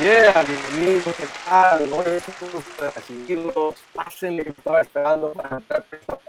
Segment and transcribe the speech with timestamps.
[0.00, 1.92] Yeah, bienvenidos, ¿qué tal?
[1.92, 3.74] Hoy es de recibirlos.
[3.92, 5.84] Pásenle que estaba esperando para entrar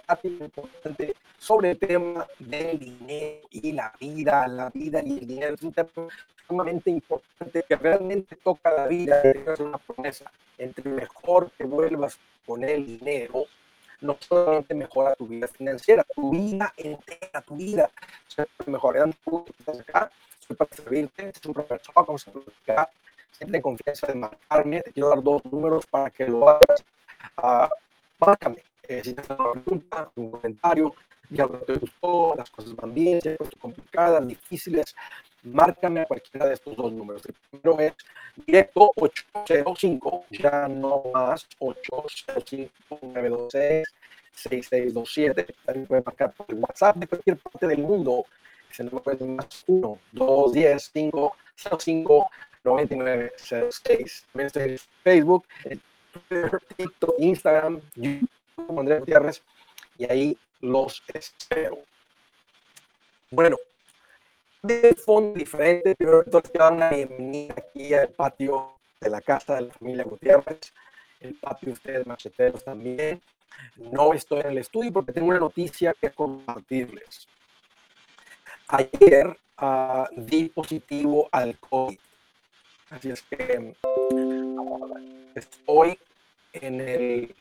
[0.08, 4.48] plática importante sobre el tema del dinero y la vida.
[4.48, 5.90] La vida y el dinero es un tema
[6.48, 9.22] sumamente importante que realmente toca la vida.
[9.22, 10.32] Es una promesa.
[10.58, 12.18] Entre mejor te vuelvas
[12.48, 13.46] con el dinero,
[14.02, 17.92] no solamente mejora tu vida financiera, tu vida entera, tu vida.
[18.66, 20.12] Mejorando tú estás acá,
[20.42, 22.90] estoy para servirte, es un profesor, vamos a platicar
[23.32, 24.82] siente confianza de marcarme.
[24.82, 26.84] Te quiero dar dos números para que lo hagas.
[27.38, 27.68] Uh,
[28.20, 28.64] márcame.
[28.88, 30.96] Eh, si tienes una pregunta, un comentario,
[31.30, 34.96] ya algo te gustó, las cosas van bien, si cosas complicadas, difíciles,
[35.44, 37.22] márcame a cualquiera de estos dos números.
[37.26, 37.94] El primero es
[38.48, 43.88] directo 805, ya no más 805 926
[44.34, 45.56] 6627.
[45.66, 48.26] También puedes marcar por el WhatsApp de cualquier parte del mundo.
[48.72, 52.30] Ese número es más 1 210 505
[52.70, 54.26] 9906.
[54.32, 55.46] También estoy en Facebook,
[56.12, 59.42] Twitter, TikTok, Instagram, YouTube, como Gutiérrez,
[59.98, 61.80] y ahí los espero.
[63.32, 63.58] Bueno,
[64.62, 69.56] de fondo diferente, que todo quiero dar una bienvenida aquí al patio de la casa
[69.56, 70.74] de la familia Gutiérrez,
[71.22, 73.22] el patio de ustedes macheteros también.
[73.76, 77.28] No estoy en el estudio porque tengo una noticia que compartirles.
[78.68, 82.00] Ayer uh, di positivo al COVID.
[82.90, 83.76] Así es que
[85.36, 86.00] estoy
[86.54, 87.36] en el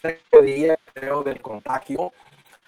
[0.00, 2.12] sexto día, creo, del contagio.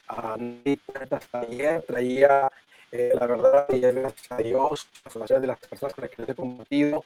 [0.08, 2.50] Hasta ayer, traía,
[2.90, 6.30] eh, la verdad, ayer, gracias a Dios, las de las personas con las que les
[6.30, 7.04] he compartido.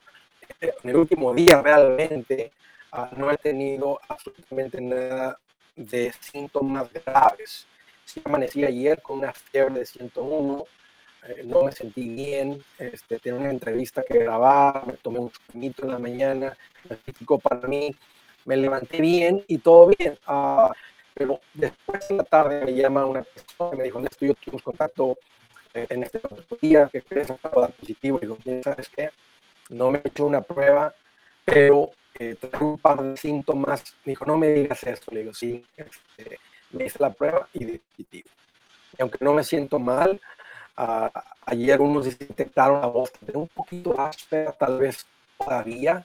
[0.61, 2.53] Eh, en el último día, realmente,
[2.93, 5.39] uh, no he tenido absolutamente nada
[5.75, 7.67] de síntomas graves.
[8.05, 10.65] Sí amanecí ayer con una fiebre de 101,
[11.29, 15.85] eh, no me sentí bien, este, tenía una entrevista que grabar, me tomé un chupito
[15.85, 16.57] en la mañana,
[16.89, 17.95] me explicó para mí,
[18.45, 20.19] me levanté bien y todo bien.
[20.29, 20.71] Uh,
[21.15, 24.63] pero después de la tarde me llama una persona y me dijo, Néstor, yo tuvimos
[24.63, 25.17] contacto
[25.73, 26.21] eh, en este
[26.61, 28.19] día, que crees que dar positivo.
[28.19, 29.11] Y digo, ¿sabes qué?
[29.71, 30.93] No me he hecho una prueba,
[31.45, 33.95] pero eh, tengo un par de síntomas.
[34.05, 35.13] Me dijo, no me digas esto.
[35.13, 36.39] Le digo, sí, este,
[36.73, 38.29] me hice la prueba y positivo.
[38.99, 40.21] Y aunque no me siento mal,
[40.77, 41.09] Uh,
[41.47, 45.07] ayer unos detectaron la voz de un poquito áspera, tal vez
[45.39, 46.05] todavía,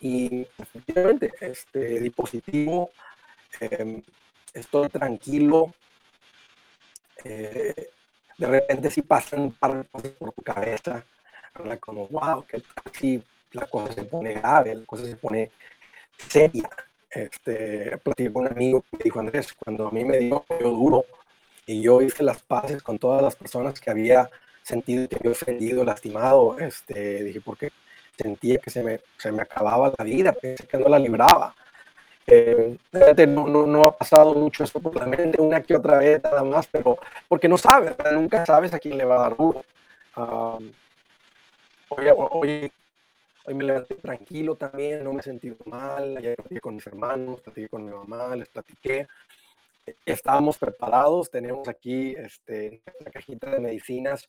[0.00, 2.90] y efectivamente, este dispositivo,
[3.60, 4.02] eh,
[4.54, 5.74] estoy tranquilo.
[7.22, 7.90] Eh,
[8.38, 11.04] de repente, si pasan par por tu cabeza,
[11.52, 13.22] habla como, wow, que si
[13.52, 15.50] la cosa se pone grave, la cosa se pone
[16.16, 16.68] seria.
[17.10, 21.04] Este, platicé con un amigo que dijo, Andrés, cuando a mí me dio, yo duro,
[21.70, 24.28] y yo hice las paces con todas las personas que había
[24.62, 27.70] sentido que había ofendido, lastimado, este, dije, porque
[28.18, 31.54] sentía que se me, se me acababa la vida, pensé que no la libraba.
[32.26, 32.76] Eh,
[33.28, 36.42] no, no, no, ha pasado mucho eso por la mente, una que otra vez nada
[36.42, 36.98] más, pero
[37.28, 39.64] porque no sabes, nunca sabes a quién le va a dar duro.
[41.88, 42.72] Hoy, hoy,
[43.44, 47.40] hoy, me levanté tranquilo también, no me he sentido mal, ayer platiqué con mis hermanos,
[47.40, 49.06] platiqué con mi mamá, les platiqué,
[50.04, 54.28] estábamos preparados, tenemos aquí este, la cajita de medicinas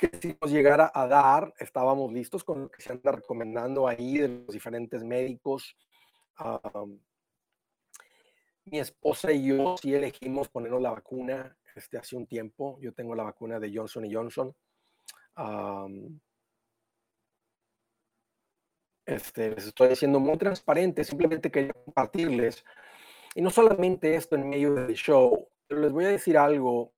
[0.00, 4.16] que si nos llegara a dar, estábamos listos con lo que se anda recomendando ahí
[4.16, 5.76] de los diferentes médicos.
[6.38, 6.98] Um,
[8.64, 12.78] mi esposa y yo sí elegimos ponernos la vacuna este, hace un tiempo.
[12.80, 14.56] Yo tengo la vacuna de Johnson Johnson.
[15.36, 16.18] Um,
[19.04, 22.64] este, les estoy diciendo muy transparente, simplemente quería compartirles
[23.40, 26.92] y no solamente esto en medio del show, pero les voy a decir algo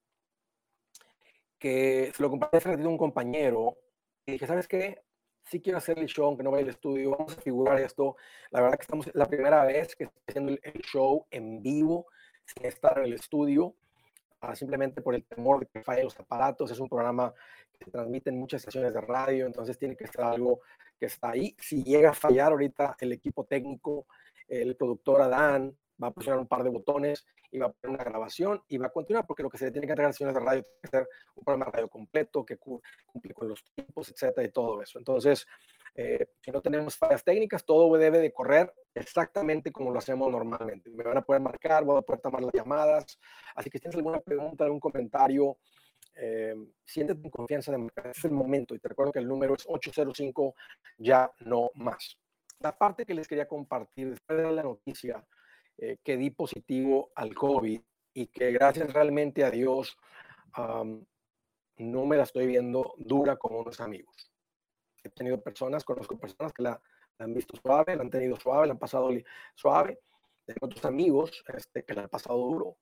[1.57, 3.79] que se lo compartí hace ratito a un compañero
[4.27, 5.05] y dije, ¿sabes qué?
[5.45, 8.17] Sí quiero hacer el show, aunque no vaya al estudio, vamos a figurar esto.
[8.51, 12.07] La verdad que estamos la primera vez que estoy haciendo el show en vivo,
[12.45, 13.77] sin estar en el estudio,
[14.43, 16.73] uh, simplemente por el temor de que fallen los aparatos.
[16.73, 17.33] Es un programa
[17.71, 20.59] que se transmite en muchas estaciones de radio, entonces tiene que ser algo
[20.99, 21.55] que está ahí.
[21.61, 24.09] Si llega a fallar ahorita el equipo técnico,
[24.49, 28.05] el productor Adán, va a presionar un par de botones y va a poner una
[28.05, 30.35] grabación y va a continuar, porque lo que se le tiene que entregar a señores
[30.35, 34.11] de radio tiene que ser un programa de radio completo, que cumple con los tiempos,
[34.11, 34.99] etcétera, y todo eso.
[34.99, 35.47] Entonces,
[35.95, 40.91] eh, si no tenemos fallas técnicas, todo debe de correr exactamente como lo hacemos normalmente.
[40.91, 43.19] Me van a poder marcar, voy a poder tomar las llamadas.
[43.55, 45.59] Así que si tienes alguna pregunta, algún comentario,
[46.15, 46.55] eh,
[46.85, 48.07] siéntete en confianza de marcar.
[48.09, 48.75] es el momento.
[48.75, 50.55] Y te recuerdo que el número es 805,
[50.99, 52.19] ya no más.
[52.61, 55.25] La parte que les quería compartir después de la noticia
[55.79, 57.81] eh, que di positivo al COVID
[58.15, 59.97] y que gracias realmente a Dios
[61.79, 64.31] no me la estoy viendo dura como unos amigos.
[65.03, 66.81] he tenido personas, conozco personas que la,
[67.19, 69.11] han visto suave, la han tenido suave, la han pasado
[69.55, 70.01] suave.
[70.45, 72.77] Tengo otros amigos este, que la han pasado duro.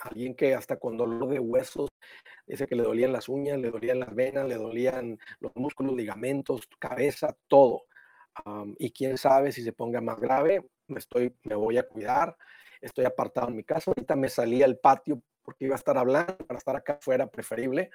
[0.00, 1.90] alguien que hasta con dolor de huesos
[2.46, 6.66] dice que le dolían las uñas, le dolían las venas, le dolían los músculos, ligamentos,
[6.78, 7.86] cabeza, todo.
[8.78, 12.36] y quién sabe si se ponga más grave, me, estoy, me voy a cuidar,
[12.80, 16.36] estoy apartado en mi casa, ahorita me salí al patio porque iba a estar hablando,
[16.38, 17.90] para estar acá afuera preferible.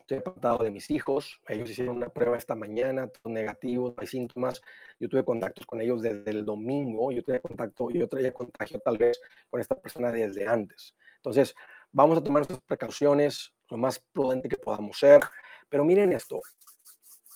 [0.00, 4.60] estoy apartado de mis hijos, ellos hicieron una prueba esta mañana, todos negativos, hay síntomas.
[5.00, 8.98] Yo tuve contactos con ellos desde el domingo, yo tuve contacto, yo traía contagio tal
[8.98, 9.20] vez
[9.50, 10.94] con esta persona desde antes.
[11.16, 11.54] Entonces,
[11.90, 15.20] vamos a tomar nuestras precauciones lo más prudente que podamos ser.
[15.68, 16.40] Pero miren esto,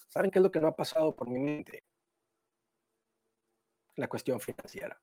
[0.09, 1.83] ¿saben qué es lo que no ha pasado por mi mente?
[3.97, 5.01] La cuestión financiera.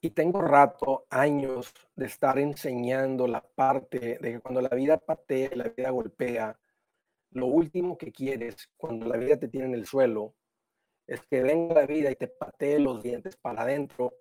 [0.00, 5.50] Y tengo rato, años de estar enseñando la parte de que cuando la vida patea,
[5.54, 6.58] la vida golpea,
[7.30, 10.34] lo último que quieres cuando la vida te tiene en el suelo
[11.06, 14.14] es que venga la vida y te patee los dientes para adentro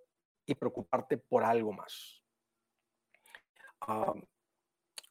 [0.45, 2.21] y preocuparte por algo más.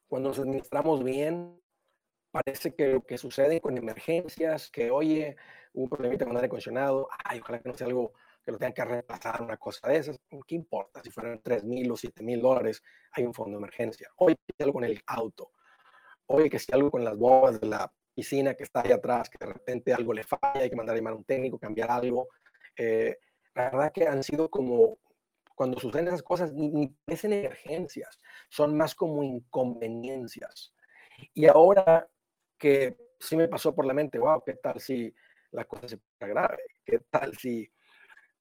[0.09, 1.61] cuando nos administramos bien,
[2.35, 5.37] parece que lo que sucede con emergencias, que oye,
[5.73, 8.13] un problemita con el aire acondicionado, ay, ojalá que no sea algo
[8.45, 11.01] que lo tengan que repasar, una cosa de esas, ¿qué importa?
[11.05, 12.83] Si fueran 3 mil o 7 mil dólares,
[13.13, 14.09] hay un fondo de emergencia.
[14.17, 15.53] Hoy que algo con el auto,
[16.27, 19.39] oye, que si algo con las bombas de la piscina que está ahí atrás, que
[19.39, 22.27] de repente algo le falla, hay que mandar a llamar a un técnico, cambiar algo.
[22.77, 23.17] Eh,
[23.55, 24.99] la verdad que han sido como,
[25.55, 30.75] cuando suceden esas cosas, ni, ni parecen emergencias, son más como inconveniencias.
[31.33, 32.09] Y ahora
[32.59, 35.15] que sí me pasó por la mente, wow, ¿qué tal si
[35.53, 36.63] la cosa se pone grave?
[36.85, 37.71] ¿Qué tal si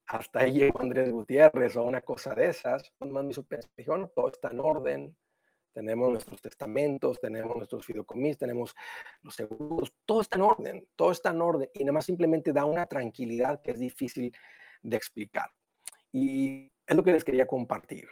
[0.07, 3.33] hasta ahí llegó Andrés Gutiérrez o una cosa de esas, más me
[3.77, 5.17] dijo, todo está en orden,
[5.73, 8.75] tenemos nuestros testamentos, tenemos nuestros fideocomis, tenemos
[9.21, 12.65] los seguros, todo está en orden, todo está en orden y nada más simplemente da
[12.65, 14.31] una tranquilidad que es difícil
[14.81, 15.49] de explicar.
[16.11, 18.07] Y es lo que les quería compartir.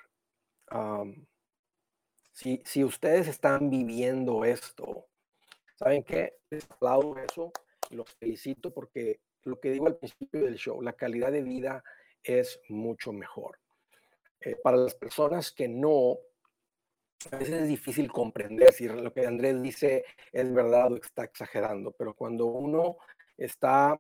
[2.31, 5.10] si, si ustedes están viviendo esto,
[5.81, 6.38] ¿saben qué?
[6.50, 7.51] Les aplaudo eso
[7.89, 11.83] los felicito porque lo que digo al principio del show, la calidad de vida
[12.24, 13.60] es mucho mejor.
[14.39, 16.18] Eh, para las personas que no,
[17.31, 21.92] a veces es difícil comprender si lo que Andrés dice es verdad o está exagerando,
[21.92, 22.98] pero cuando uno
[23.38, 24.00] está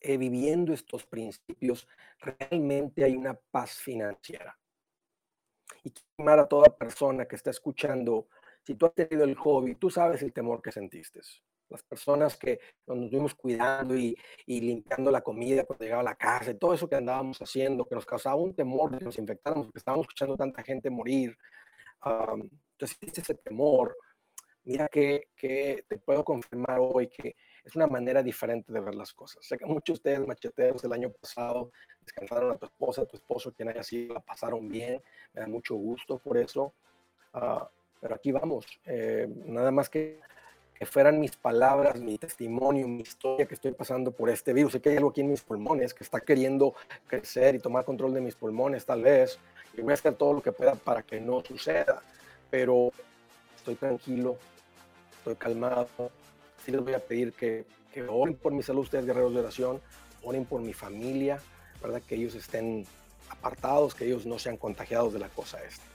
[0.00, 1.88] eh, viviendo estos principios,
[2.18, 4.58] realmente hay una paz financiera.
[5.84, 8.28] Y quiero a toda persona que está escuchando,
[8.62, 11.20] si tú has tenido el hobby, tú sabes el temor que sentiste
[11.72, 14.16] las personas que nos estuvimos cuidando y,
[14.46, 17.94] limpiando la comida cuando llegaba a la casa, y todo eso que andábamos haciendo, que
[17.94, 21.36] nos causaba un temor de que nos infectáramos, porque estábamos escuchando tanta gente morir.
[22.04, 23.96] entonces, ese temor,
[24.64, 27.34] mira que, que, te puedo confirmar hoy que
[27.64, 29.44] es una manera diferente de ver las cosas.
[29.44, 31.70] Sé que muchos de ustedes, macheteros, el año pasado
[32.00, 35.00] descansaron a tu esposa, a tu esposo, quien haya sido, la pasaron bien.
[35.32, 36.74] Me da mucho gusto por eso.
[37.32, 37.70] Ah,
[38.02, 38.66] pero aquí vamos.
[38.84, 40.20] Eh, nada más que
[40.82, 44.72] que fueran mis palabras, mi testimonio, mi historia que estoy pasando por este virus.
[44.72, 46.74] Sé que hay algo aquí en mis pulmones que está queriendo
[47.06, 49.38] crecer y tomar control de mis pulmones tal vez.
[49.76, 52.02] Y voy a hacer todo lo que pueda para que no suceda.
[52.50, 52.90] Pero
[53.54, 54.38] estoy tranquilo,
[55.18, 55.86] estoy calmado.
[56.64, 59.80] Sí les voy a pedir que, que oren por mi salud, ustedes guerreros de oración,
[60.24, 61.40] oren por mi familia,
[61.80, 62.02] ¿verdad?
[62.02, 62.88] Que ellos estén
[63.30, 65.91] apartados, que ellos no sean contagiados de la cosa esta.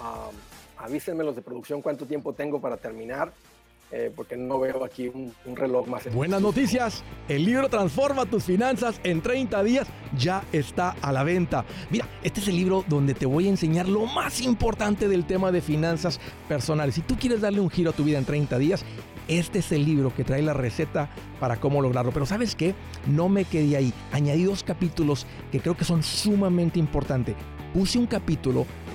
[0.00, 0.34] Um,
[0.78, 3.32] avísenme los de producción cuánto tiempo tengo para terminar.
[3.92, 6.14] Eh, porque no veo aquí un, reloj más.
[6.14, 11.64] Buenas noticias, el libro Transforma tus finanzas en 30 días ya está a la venta.
[11.90, 15.50] Mira, este es el libro donde te voy a enseñar lo más importante del tema
[15.50, 16.94] de finanzas personales.
[16.94, 18.84] Si tú quieres darle un giro a tu vida en 30 días,
[19.26, 21.08] este es el libro que trae la receta
[21.40, 22.12] para cómo lograrlo.
[22.12, 22.76] Pero sabes qué,
[23.08, 23.92] no me quedé ahí.
[24.12, 27.34] Añadí dos capítulos que creo que son sumamente importantes.
[27.74, 28.66] Puse un capítulo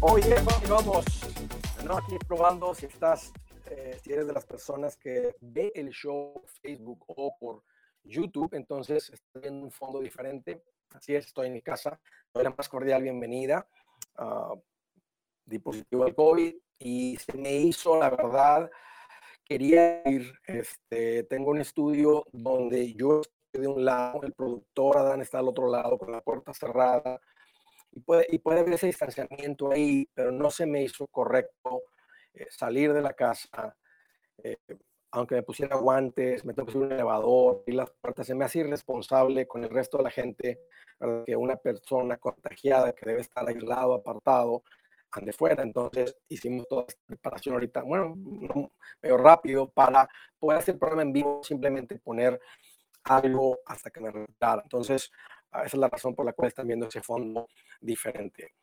[0.00, 0.36] Oye,
[0.68, 1.04] vamos,
[1.84, 3.32] no, aquí probando si estás,
[3.66, 7.62] eh, si eres de las personas que ve el show Facebook o por
[8.04, 10.62] YouTube, entonces estoy viendo un fondo diferente.
[10.90, 12.00] Así es, estoy en mi casa.
[12.32, 13.66] Doy la más cordial bienvenida.
[14.18, 14.60] Uh,
[15.44, 16.54] di positivo al COVID
[16.84, 18.70] y se me hizo, la verdad,
[19.42, 20.34] quería ir.
[20.46, 25.48] Este, tengo un estudio donde yo estoy de un lado, el productor Adán está al
[25.48, 27.18] otro lado con la puerta cerrada
[27.90, 31.84] y puede, y puede haber ese distanciamiento ahí, pero no se me hizo correcto
[32.34, 33.74] eh, salir de la casa,
[34.42, 34.58] eh,
[35.12, 38.44] aunque me pusiera guantes, me tengo que subir un elevador y las puertas, se me
[38.44, 40.60] hace irresponsable con el resto de la gente,
[41.24, 44.64] que una persona contagiada que debe estar aislado, apartado,
[45.20, 45.62] ande fuera.
[45.62, 48.14] Entonces hicimos toda esta preparación ahorita, bueno,
[49.02, 52.40] medio rápido para poder hacer el programa en vivo, simplemente poner
[53.04, 54.62] algo hasta que me retirara.
[54.62, 55.10] Entonces,
[55.54, 57.48] Ah, esa es la razón por la cual están viendo ese fondo
[57.80, 58.54] diferente.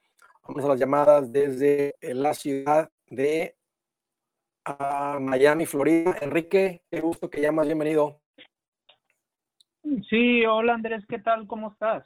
[0.43, 3.55] Vamos a las llamadas desde eh, la ciudad de
[4.65, 6.17] ah, Miami, Florida.
[6.19, 8.19] Enrique, qué gusto que llamas, bienvenido.
[10.09, 11.47] Sí, hola Andrés, ¿qué tal?
[11.47, 12.05] ¿Cómo estás?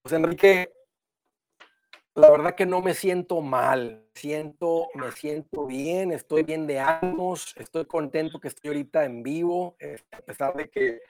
[0.00, 0.72] Pues Enrique,
[2.14, 7.54] la verdad que no me siento mal, siento, me siento bien, estoy bien de ánimos,
[7.56, 11.00] estoy contento que estoy ahorita en vivo, eh, a pesar de que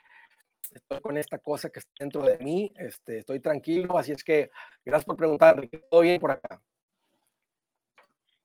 [0.73, 4.51] estoy con esta cosa que está dentro de mí, este, estoy tranquilo, así es que
[4.85, 6.63] gracias por preguntar, ¿todo bien por acá?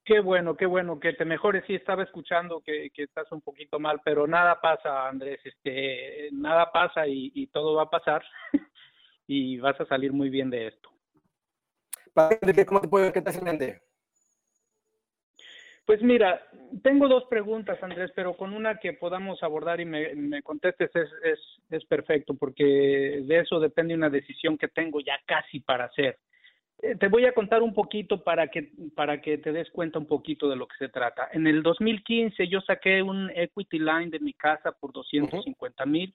[0.03, 1.65] Qué bueno, qué bueno, que te mejores.
[1.67, 7.05] Sí, estaba escuchando que, estás un poquito mal, pero nada pasa, Andrés, este, nada pasa
[7.07, 8.23] y todo va a pasar
[9.27, 10.96] y vas a salir muy bien de esto.
[12.65, 13.81] ¿Cómo te puedo que te mente?
[15.85, 16.41] Pues mira,
[16.83, 21.39] tengo dos preguntas, Andrés, pero con una que podamos abordar y me, contestes es, es,
[21.69, 26.17] es, perfecto, porque de eso depende una decisión que tengo ya casi para hacer.
[26.81, 30.07] Eh, te voy a contar un poquito para que, para que te des cuenta un
[30.07, 31.29] poquito de lo que se trata.
[31.31, 36.13] En el 2015 yo saqué un equity line de mi casa por 250 mil.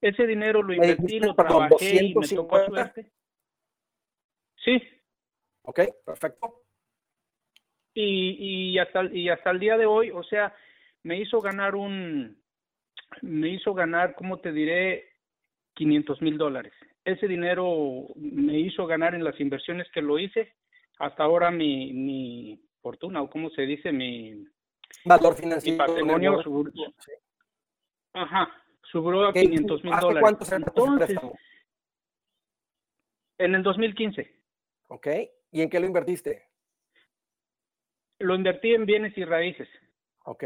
[0.00, 3.10] Ese dinero lo invertí, lo trabajé y me tocó suerte.
[4.64, 4.80] Sí.
[5.62, 6.62] Ok, perfecto
[7.94, 10.54] y, y, hasta, y hasta el día de hoy, o sea,
[11.02, 12.40] me hizo ganar un,
[13.22, 15.08] me hizo ganar, ¿cómo te diré?
[15.74, 16.72] 500 mil dólares.
[17.04, 20.54] Ese dinero me hizo ganar en las inversiones que lo hice.
[20.98, 24.44] Hasta ahora mi, mi fortuna, o cómo se dice, mi
[25.04, 25.72] valor financiero.
[25.72, 26.92] Mi patrimonio subió,
[28.12, 28.48] ajá,
[28.82, 30.20] subió a 500 mil dólares.
[30.20, 31.18] ¿Cuántos Entonces,
[33.38, 34.36] en el 2015.
[34.88, 35.06] Ok.
[35.52, 36.44] ¿Y en qué lo invertiste?
[38.18, 39.68] Lo invertí en bienes y raíces.
[40.24, 40.44] Ok.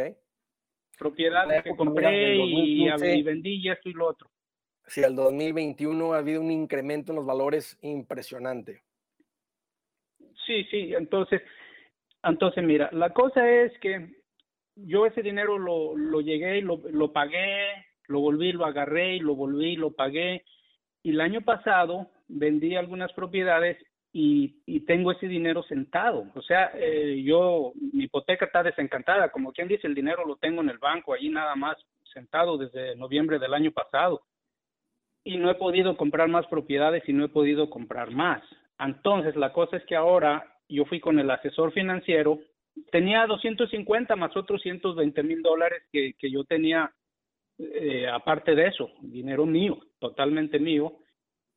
[0.99, 4.31] Propiedades que compré y, y, vendí y esto y lo otro.
[4.87, 8.83] Sí, el 2021 ha habido un incremento en los valores impresionante.
[10.47, 11.43] Sí, sí, entonces,
[12.23, 14.23] entonces mira, la cosa es que
[14.77, 19.35] yo ese dinero lo, lo llegué, lo, lo pagué, lo volví, lo agarré y lo
[19.35, 20.45] volví, lo pagué.
[21.03, 23.79] Y el año pasado vendí algunas propiedades
[24.17, 26.27] y, tengo ese dinero sentado.
[26.37, 30.63] O sea, eh, yo, mi hipoteca está desencantada, como quien dice, el dinero lo tengo
[30.63, 31.77] en el banco, allí nada más
[32.13, 34.23] sentado desde noviembre del año pasado.
[35.25, 38.41] Y no he podido comprar más propiedades y no he podido comprar más.
[38.79, 42.39] Entonces, la cosa es que ahora yo fui con el asesor financiero,
[42.93, 46.93] tenía 250 más otros 120 mil dólares que, que yo tenía
[47.59, 50.99] eh, aparte de eso, dinero mío, totalmente mío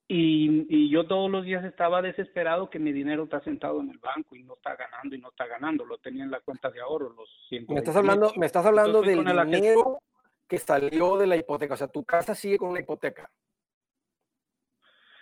[0.09, 4.35] y, yo todos los días estaba desesperado que mi dinero está sentado en el banco
[4.35, 5.85] y no está ganando y no está ganando.
[5.85, 7.29] Lo tenía en la cuenta de ahorro, los
[7.67, 9.99] Me estás hablando, me estás hablando del dinero
[10.47, 11.73] que salió de la hipoteca.
[11.73, 13.29] O sea, tu casa sigue con una hipoteca.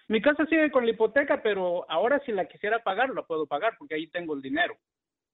[0.08, 3.76] Mi casa sigue con la hipoteca, pero ahora si la quisiera pagar, la puedo pagar
[3.80, 4.78] porque ahí tengo el dinero.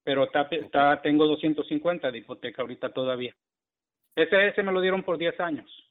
[0.03, 3.35] Pero está, tengo 250 de hipoteca ahorita todavía.
[4.15, 5.90] Ese, ese me lo dieron por 10 años.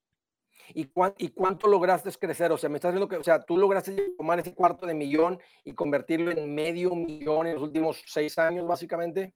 [0.74, 0.88] ¿Y,
[1.18, 2.52] ¿Y cuánto lograste crecer?
[2.52, 5.38] O sea, me estás diciendo que, o sea, tú lograste tomar ese cuarto de millón
[5.64, 9.34] y convertirlo en medio millón en los últimos seis años, básicamente.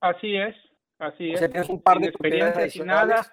[0.00, 0.56] Así es,
[0.98, 3.24] así o Sea, tienes un par de propiedades nada.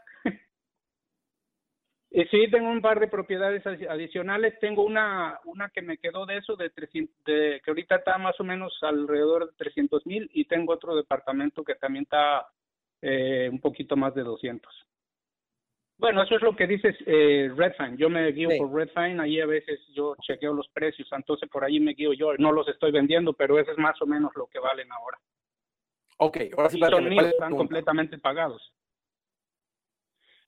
[2.12, 4.60] Y sí, tengo un par de propiedades adicionales.
[4.60, 8.39] Tengo una, una que me quedó de eso, de, 300, de que ahorita está más
[8.39, 12.48] o menos alrededor de 300 mil, y tengo otro departamento que también está
[13.01, 14.72] eh, un poquito más de 200.
[16.00, 17.98] Bueno, eso es lo que dices eh, Redfine.
[17.98, 21.82] Yo me guío por Redfine, ahí a veces yo chequeo los precios, entonces por ahí
[21.82, 22.34] me guío yo.
[22.38, 25.18] No los estoy vendiendo, pero eso es más o menos lo que valen ahora.
[26.18, 26.79] Ok, ahora sí.
[26.79, 28.74] son míos, están completamente pagados.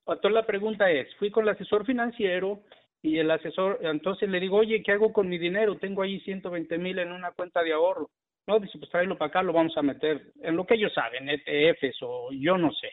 [0.08, 2.64] Entonces la pregunta es, fui con el asesor financiero
[3.02, 5.78] y el asesor, entonces le digo, oye, ¿qué hago con mi dinero?
[5.78, 8.10] Tengo ahí 120 mil en una cuenta de ahorro.
[8.48, 11.28] No, dice, pues tráelo para acá, lo vamos a meter en lo que ellos saben,
[11.30, 12.90] ETFs o yo no sé.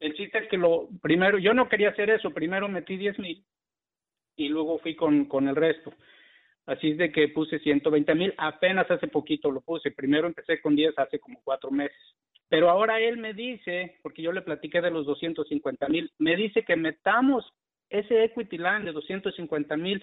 [0.00, 3.44] El chiste es que lo primero, yo no quería hacer eso, primero metí 10 mil
[4.36, 5.92] y luego fui con, con el resto.
[6.66, 9.90] Así es de que puse 120 mil, apenas hace poquito lo puse.
[9.90, 11.98] Primero empecé con 10 hace como cuatro meses.
[12.48, 16.64] Pero ahora él me dice, porque yo le platiqué de los 250 mil, me dice
[16.64, 17.50] que metamos
[17.88, 20.02] ese equity line de 250 mil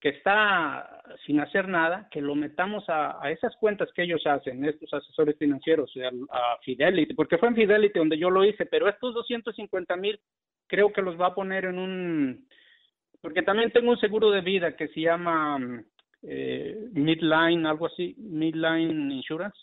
[0.00, 4.92] que está sin hacer nada, que lo metamos a, esas cuentas que ellos hacen, estos
[4.94, 9.14] asesores financieros, a, a, Fidelity, porque fue en Fidelity donde yo lo hice, pero estos
[9.14, 10.20] 250 mil
[10.68, 12.48] creo que los va a poner en un,
[13.20, 15.58] porque también tengo un seguro de vida que se llama
[16.22, 19.58] eh, Midline, algo así, Midline Insurance.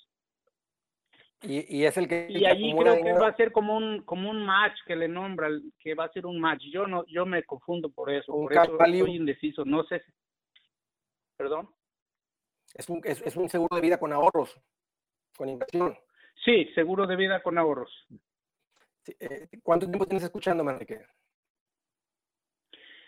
[1.42, 4.32] Y, y es el que y allí creo que va a ser como un como
[4.32, 5.50] un match que le nombra
[5.80, 6.64] que va a ser un match.
[6.72, 10.12] Yo no yo me confundo por eso por eso estoy indeciso no sé si,
[11.38, 11.70] ¿Perdón?
[12.74, 14.60] Es un, es, un seguro de vida con ahorros,
[15.38, 15.98] con inversión.
[16.44, 17.92] Sí, seguro de vida con ahorros.
[19.20, 21.06] Eh, ¿Cuánto tiempo tienes escuchando, Enrique?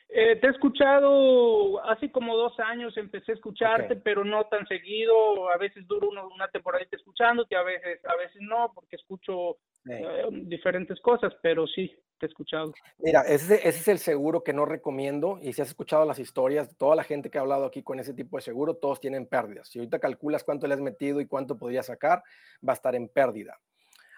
[0.09, 5.49] Eh, te he escuchado hace como dos años, empecé a escucharte, pero no tan seguido.
[5.49, 9.57] A veces duro una temporadita escuchándote, a veces, a veces no, porque escucho
[9.89, 12.73] eh, diferentes cosas, pero sí, te he escuchado.
[12.97, 15.39] Mira, ese, ese, es el seguro que no recomiendo.
[15.41, 18.13] Y si has escuchado las historias, toda la gente que ha hablado aquí con ese
[18.13, 19.67] tipo de seguro, todos tienen pérdidas.
[19.67, 22.23] Si ahorita calculas cuánto le has metido y cuánto podría sacar,
[22.67, 23.59] va a estar en pérdida.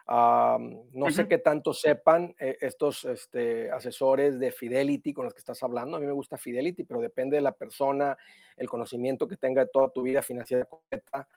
[0.08, 5.62] no sé qué tanto sepan eh, estos este, asesores de Fidelity con los que estás
[5.64, 5.98] hablando.
[5.98, 8.18] A mí me gusta Fidelity, pero depende de la persona,
[8.58, 11.28] el conocimiento que tenga de toda tu vida financiera completa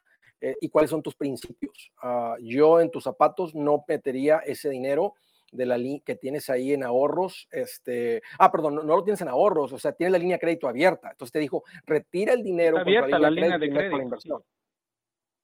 [0.40, 1.92] eh, y cuáles son tus principios.
[2.03, 5.14] Ah, yo en tus zapatos no metería ese dinero
[5.53, 9.73] de la que tienes ahí en ahorros, este, ah, perdón, no, lo tienes en ahorros,
[9.73, 11.11] o sea, tienes la línea de crédito abierta.
[11.11, 14.43] Entonces te dijo, retira el dinero abierta la línea, de crédito, inversión.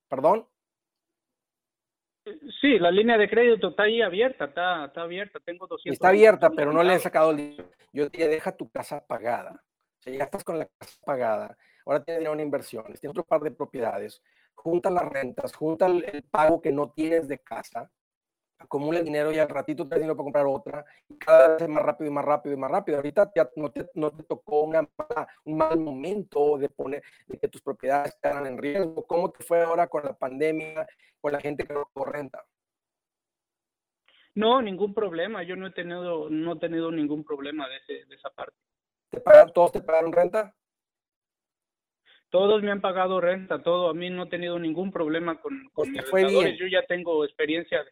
[0.08, 0.48] ¿Perdón?
[2.60, 5.94] Sí, la línea de crédito está ahí abierta, está, está abierta, tengo 200.
[5.94, 7.70] Está abierta, pero no le he sacado el dinero.
[7.92, 9.62] Yo te deja tu casa pagada.
[9.98, 13.40] O sea, ya estás con la casa pagada, ahora tienes una inversión, tienes otro par
[13.40, 14.22] de propiedades,
[14.54, 17.90] junta las rentas, junta el pago que no tienes de casa,
[18.58, 21.82] acumula el dinero y al ratito te dinero para comprar otra, y cada vez más
[21.82, 22.98] rápido y más rápido y más rápido.
[22.98, 24.86] Ahorita ya no te, no te tocó una
[25.44, 29.06] un mal momento de poner, de que tus propiedades quedaran en riesgo.
[29.06, 30.86] ¿Cómo te fue ahora con la pandemia,
[31.20, 32.44] con la gente que no renta?
[34.34, 35.42] No, ningún problema.
[35.42, 38.56] Yo no he tenido, no he tenido ningún problema de, ese, de esa parte.
[39.10, 40.54] ¿Te pagaron, ¿Todos te pagaron renta?
[42.30, 43.88] Todos me han pagado renta, todo.
[43.88, 46.56] A mí no he tenido ningún problema con, con pues fue bien.
[46.56, 47.90] Yo ya tengo experiencia de,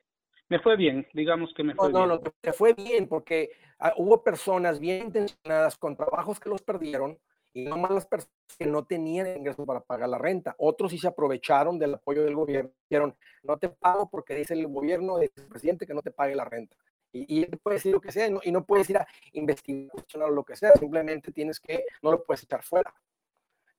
[0.48, 2.08] me fue bien, digamos que me fue no, bien.
[2.08, 6.62] No, no, te fue bien porque ah, hubo personas bien intencionadas con trabajos que los
[6.62, 7.18] perdieron
[7.52, 10.54] y no más las personas que no tenían ingresos para pagar la renta.
[10.58, 12.70] Otros sí se aprovecharon del apoyo del gobierno.
[12.88, 16.44] Dijeron, no te pago porque dice el gobierno, el presidente que no te pague la
[16.44, 16.76] renta.
[17.12, 20.44] Y, y puede decir lo que sea y no puedes ir a investigar o lo
[20.44, 20.72] que sea.
[20.74, 22.94] Simplemente tienes que, no lo puedes echar fuera.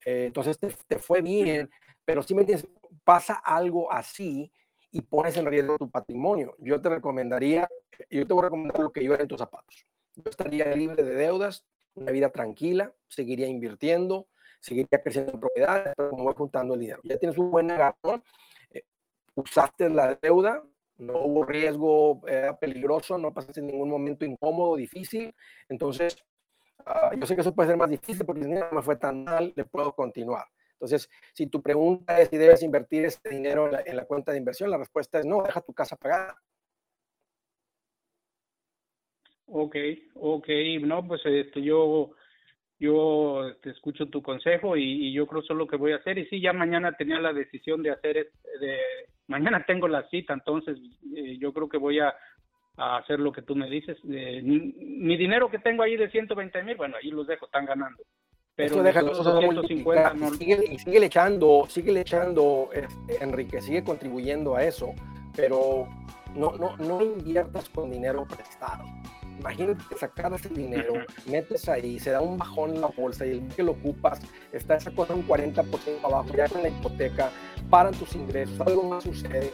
[0.03, 1.69] Eh, entonces te, te, fue bien,
[2.03, 2.67] pero si me entiendes,
[3.03, 4.51] pasa algo así
[4.97, 6.55] y pones en riesgo tu patrimonio.
[6.57, 7.69] Yo te recomendaría,
[8.09, 9.85] yo te voy a recomendar lo que yo era en tus zapatos.
[10.15, 14.27] Yo estaría libre de deudas, una vida tranquila, seguiría invirtiendo,
[14.59, 16.99] seguiría creciendo en propiedades, pero como voy juntando el dinero.
[17.03, 18.23] Ya tienes un buen agarrón,
[18.71, 18.83] eh,
[19.35, 20.63] usaste la deuda,
[20.97, 25.31] no hubo riesgo, era peligroso, no pasaste ningún momento incómodo, difícil.
[25.69, 26.17] Entonces,
[26.85, 29.23] Ah, yo sé que eso puede ser más difícil porque si no me fue tan
[29.23, 30.45] mal, le puedo continuar.
[30.79, 34.69] Entonces, si tu pregunta es si debes invertir este dinero en la, cuenta de inversión,
[34.69, 36.35] la respuesta es no, deja tu casa pagada.
[39.47, 39.75] Ok,
[40.15, 40.47] ok,
[40.81, 42.11] no, pues este, yo,
[42.79, 46.19] yo te escucho tu consejo y, yo creo eso es lo que voy a hacer.
[46.19, 48.77] Y sí, ya mañana tenía la decisión de hacer, de,
[49.27, 50.77] mañana tengo la cita, entonces
[51.15, 52.13] eh, yo creo que voy a,
[52.79, 53.97] hacer lo que tú me dices.
[54.07, 58.03] Eh, mi, dinero que tengo ahí de 120 mil, bueno, ahí los dejo, están ganando.
[58.57, 60.33] Pero deja los 250 no...
[60.33, 64.95] sigue, y sigue echando, sigue echando, este, Enrique, sigue contribuyendo a eso,
[65.35, 65.87] pero
[66.33, 68.83] no, no, no inviertas con dinero prestado.
[69.39, 70.95] Imagínate que sacar ese dinero,
[71.27, 74.19] metes ahí, se da un bajón en la bolsa y el que lo ocupas
[74.51, 75.63] está esa cosa un 40%
[76.03, 77.29] abajo, ya con la hipoteca,
[77.69, 79.53] paran tus ingresos, algo más sucede,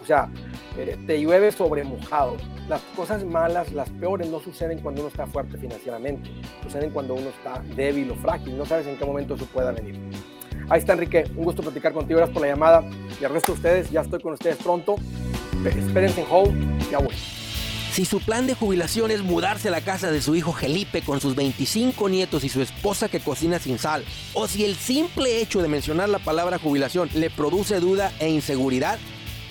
[0.00, 0.28] o sea,
[0.76, 2.36] eh, te llueve sobre mojado.
[2.68, 6.30] Las cosas malas, las peores, no suceden cuando uno está fuerte financieramente,
[6.62, 9.98] suceden cuando uno está débil o frágil, no sabes en qué momento eso pueda venir.
[10.68, 12.84] Ahí está Enrique, un gusto platicar contigo, gracias por la llamada.
[13.20, 14.96] Y al resto de ustedes, ya estoy con ustedes pronto,
[15.64, 17.14] espérense en home, ya voy.
[17.92, 21.20] Si su plan de jubilación es mudarse a la casa de su hijo Felipe con
[21.20, 25.60] sus 25 nietos y su esposa que cocina sin sal, o si el simple hecho
[25.60, 28.98] de mencionar la palabra jubilación le produce duda e inseguridad,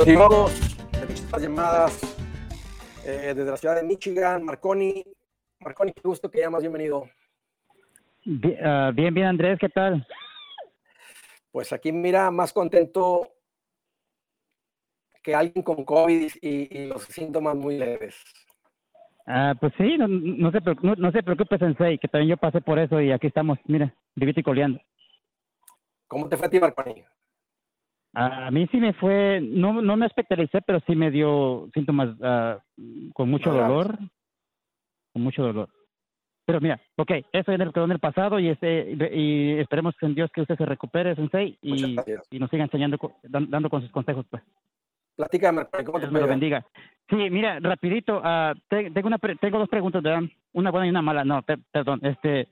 [0.00, 0.50] Continuamos
[1.30, 2.16] las llamadas
[3.04, 4.42] eh, desde la ciudad de Michigan.
[4.42, 5.04] Marconi,
[5.58, 7.06] Marconi, qué gusto que llamas, bienvenido.
[8.64, 10.06] Ah, bien, bien, Andrés, ¿qué tal?
[11.52, 13.28] Pues aquí, mira, más contento
[15.22, 18.16] que alguien con COVID y, los síntomas muy leves.
[19.26, 22.62] Ah, pues sí, no, no, se, no, no se preocupe, Sensei, que también yo pasé
[22.62, 24.80] por eso y aquí estamos, mira, vivito y coleando.
[26.08, 27.04] ¿Cómo te fue a ti, Marconi?
[28.12, 33.12] A mí sí me fue, no, no me hospitalicé, pero sí me dio síntomas uh,
[33.12, 33.98] con mucho dolor,
[35.12, 35.68] con mucho dolor.
[36.44, 40.28] Pero mira, ok, eso ya quedó en el pasado y este y esperemos en Dios
[40.34, 41.94] que usted se recupere, Sensei, y,
[42.30, 44.42] y nos siga enseñando, dando con sus consejos, pues.
[45.14, 46.66] Platícame, ¿cómo te me lo bendiga.
[47.08, 50.22] Sí, mira, rapidito, uh, tengo, una, tengo dos preguntas, ¿verdad?
[50.52, 51.24] Una buena y una mala.
[51.24, 52.48] No, perdón, este,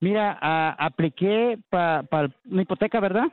[0.00, 3.26] mira, uh, apliqué para pa una hipoteca, ¿verdad?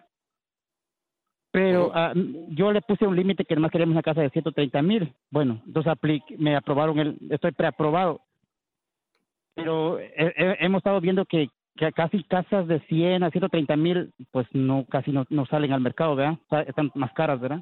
[1.55, 2.11] Pero ah,
[2.49, 5.13] yo le puse un límite que además queríamos una casa de 130 mil.
[5.31, 5.93] Bueno, entonces
[6.37, 8.19] me aprobaron, el, estoy preaprobado.
[9.53, 14.85] Pero hemos estado viendo que, que, casi casas de 100 a 130 mil, pues no,
[14.89, 16.37] casi no, no salen al mercado, ¿verdad?
[16.67, 17.61] Están más caras, ¿verdad?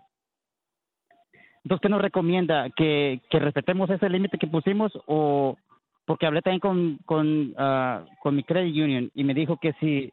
[1.63, 2.71] Entonces, ¿qué nos recomienda?
[2.71, 5.55] ¿Que, que respetemos ese límite que pusimos o
[6.05, 10.11] porque hablé también con, con, uh, con mi credit union y me dijo que si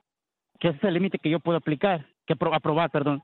[0.59, 3.23] que ese es el límite que yo puedo aplicar, que aprobar, perdón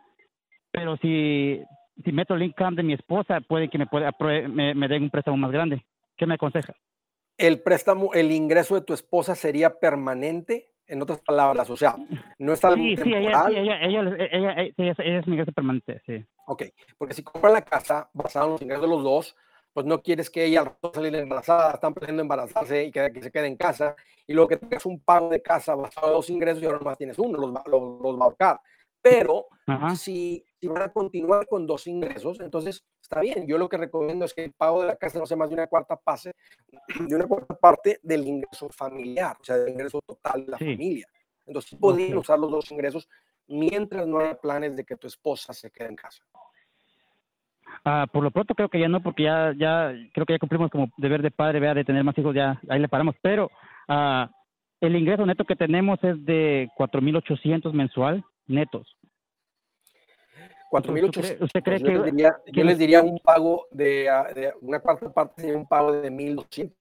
[0.77, 1.65] pero si,
[2.05, 4.12] si meto el income de mi esposa, puede que me, pueda,
[4.47, 5.87] me, me den un préstamo más grande.
[6.19, 6.75] ¿Qué me aconseja?
[7.39, 10.75] ¿El préstamo, el ingreso de tu esposa sería permanente?
[10.87, 11.97] En otras palabras, o sea,
[12.39, 16.25] no es algo sí, Sí, ella, ella, ella, ella, es mi ingreso permanente, sí.
[16.47, 16.65] Ok,
[16.99, 19.37] porque si compran la casa basada en los ingresos de los dos,
[19.73, 23.47] pues no quieres que ella salga embarazada, están planeando embarazarse y que, que, se quede
[23.47, 26.67] en casa, y luego que tengas un pago de casa basado en dos ingresos y
[26.67, 28.61] ahora nomás tienes uno, los, los, los va a ahorcar.
[29.03, 29.47] Pero
[29.97, 33.47] si, si, van a continuar con dos ingresos, entonces está bien.
[33.47, 35.55] Yo lo que recomiendo es que el pago de la casa no sea más de
[35.55, 36.33] una cuarta, pase,
[36.99, 41.07] de una cuarta parte del ingreso familiar, o sea, del ingreso total de la familia.
[41.47, 43.09] Entonces, podrían usar los dos ingresos
[43.49, 46.23] mientras no haya planes de que tu esposa se quede en casa.
[47.85, 50.71] Ah, por lo pronto creo que ya no, porque ya, ya creo que ya cumplimos
[50.71, 53.14] como deber de padre, vea, de tener más hijos, ya ahí le paramos.
[53.23, 53.51] Pero
[53.88, 54.31] ah,
[54.81, 58.97] el ingreso neto que tenemos es de 4.800 mensual netos.
[60.83, 61.43] 4.800.
[61.43, 61.93] ¿Usted cree que,
[62.53, 66.11] yo, les diría, un pago de, ah, de, una cuarta parte sería un pago de
[66.11, 66.73] 1.200?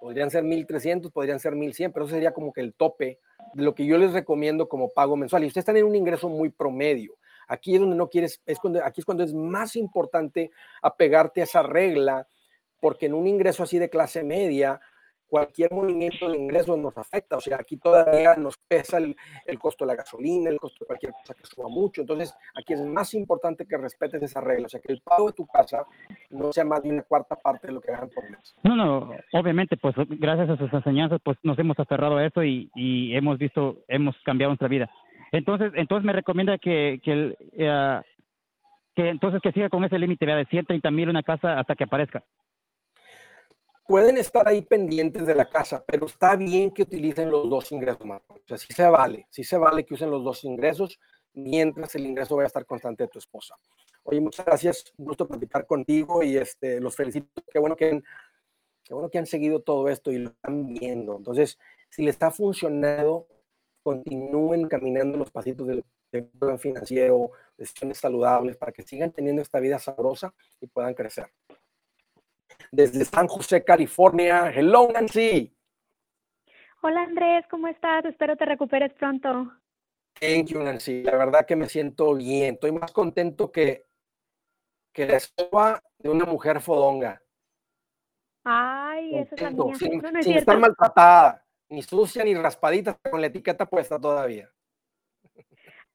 [0.00, 3.18] Podrían ser 1.300, podrían ser 1.100, pero eso sería como que el tope
[3.54, 5.44] de lo que yo les recomiendo como pago mensual.
[5.44, 7.14] Y ustedes están en un ingreso muy promedio.
[7.48, 10.50] Aquí es donde no quieres, es cuando, aquí es cuando es más importante
[10.82, 12.26] apegarte a esa regla,
[12.80, 14.80] porque en un ingreso así de clase media,
[15.28, 17.36] cualquier movimiento de ingresos nos afecta.
[17.36, 19.16] O sea, aquí todavía nos pesa el,
[19.58, 22.00] costo de la gasolina, el costo de cualquier cosa que suba mucho.
[22.00, 24.66] Entonces, aquí es más importante que respetes esa regla.
[24.66, 25.84] O sea, que el pago de tu casa
[26.30, 28.54] no sea más de una cuarta parte de lo que ganan por mes.
[28.62, 32.70] No, no, obviamente, pues gracias a sus enseñanzas, pues nos hemos aferrado a eso y,
[33.14, 34.90] hemos visto, hemos cambiado nuestra vida.
[35.32, 38.00] Entonces, entonces me recomienda que, que, eh,
[38.94, 42.24] que entonces que siga con ese límite de 130 mil una casa hasta que aparezca
[43.88, 48.02] pueden estar ahí pendientes de la casa, pero está bien que utilicen los dos ingresos,
[48.02, 51.00] O sea, sí se vale, sí se vale que usen los dos ingresos
[51.32, 53.54] mientras el ingreso vaya a estar constante de tu esposa.
[54.02, 57.28] Oye, muchas gracias, un gusto platicar contigo y este, los felicito.
[57.50, 58.04] Qué bueno que han,
[58.90, 61.16] bueno que han seguido todo esto y lo están viendo.
[61.16, 63.26] Entonces, si les está funcionando,
[63.82, 65.82] continúen caminando los pasitos del,
[66.38, 71.30] plan financiero, decisiones saludables para que sigan teniendo esta vida sabrosa y puedan crecer
[72.70, 74.50] desde San José, California.
[74.54, 75.54] Hello, Nancy.
[76.82, 78.04] Hola, Andrés, ¿cómo estás?
[78.04, 79.52] Espero te recuperes pronto.
[80.20, 81.02] Thank you, Nancy.
[81.02, 82.54] La verdad que me siento bien.
[82.54, 83.84] Estoy más contento que,
[84.92, 87.22] que la escoba de una mujer fodonga.
[88.44, 93.66] Ay, eso es la Sin, sin estar maltratada, ni sucia, ni raspadita, con la etiqueta
[93.66, 94.50] puesta todavía.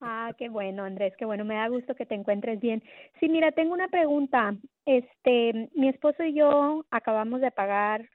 [0.06, 2.84] Ah, qué bueno, Andrés, qué bueno, me da gusto que te encuentres bien.
[3.22, 4.54] Sí, mira, tengo una pregunta.
[4.86, 8.10] Este, mi esposo y yo acabamos de pagar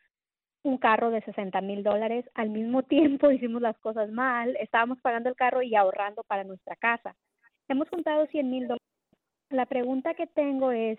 [0.65, 2.27] un carro de 60 mil dólares.
[2.35, 6.77] Al mismo tiempo hicimos las cosas mal, estábamos pagando el carro y ahorrando para nuestra
[6.77, 7.17] casa.
[7.69, 8.87] Hemos juntado 100 mil dólares.
[9.49, 10.99] La pregunta que tengo es,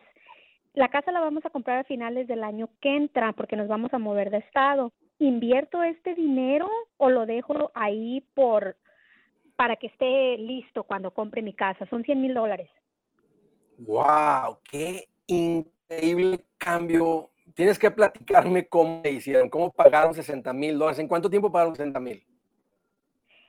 [0.74, 3.94] la casa la vamos a comprar a finales del año que entra porque nos vamos
[3.94, 4.92] a mover de estado.
[5.20, 8.76] ¿Invierto este dinero o lo dejo ahí por
[9.60, 11.86] para que esté listo cuando compre mi casa.
[11.88, 12.70] Son 100 mil dólares.
[13.80, 14.58] ¡Wow!
[14.64, 17.30] ¡Qué increíble cambio!
[17.56, 21.00] Tienes que platicarme cómo hicieron, cómo pagaron 60 mil dólares.
[21.00, 22.26] ¿En cuánto tiempo pagaron 60 mil?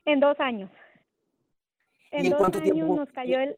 [0.05, 0.69] En dos años.
[2.11, 2.97] En, dos años tiempo?
[2.97, 3.57] nos cayó el...